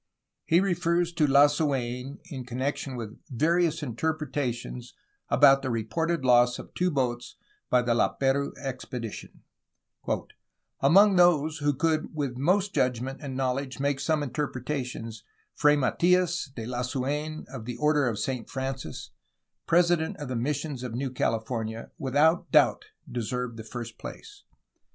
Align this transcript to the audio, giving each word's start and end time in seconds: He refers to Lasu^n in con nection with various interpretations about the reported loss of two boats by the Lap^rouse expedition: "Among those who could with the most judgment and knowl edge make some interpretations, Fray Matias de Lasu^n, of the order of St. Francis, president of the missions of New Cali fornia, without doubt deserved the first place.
He 0.45 0.59
refers 0.61 1.13
to 1.13 1.27
Lasu^n 1.27 2.17
in 2.31 2.43
con 2.43 2.57
nection 2.57 2.97
with 2.97 3.19
various 3.29 3.83
interpretations 3.83 4.95
about 5.29 5.61
the 5.61 5.69
reported 5.69 6.25
loss 6.25 6.57
of 6.57 6.73
two 6.73 6.89
boats 6.89 7.35
by 7.69 7.83
the 7.83 7.93
Lap^rouse 7.93 8.57
expedition: 8.57 9.43
"Among 10.79 11.15
those 11.17 11.59
who 11.59 11.75
could 11.75 12.15
with 12.15 12.33
the 12.33 12.39
most 12.41 12.73
judgment 12.73 13.19
and 13.21 13.37
knowl 13.37 13.59
edge 13.59 13.79
make 13.79 13.99
some 13.99 14.23
interpretations, 14.23 15.23
Fray 15.53 15.75
Matias 15.75 16.51
de 16.55 16.65
Lasu^n, 16.65 17.45
of 17.53 17.65
the 17.65 17.77
order 17.77 18.07
of 18.07 18.17
St. 18.17 18.49
Francis, 18.49 19.11
president 19.67 20.17
of 20.17 20.29
the 20.29 20.35
missions 20.35 20.81
of 20.81 20.95
New 20.95 21.11
Cali 21.11 21.43
fornia, 21.45 21.91
without 21.99 22.51
doubt 22.51 22.85
deserved 23.07 23.55
the 23.55 23.63
first 23.63 23.99
place. 23.99 24.45